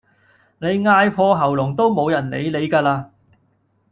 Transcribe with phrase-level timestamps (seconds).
[0.57, 3.11] 你嗌破喉嚨都無人理你咖啦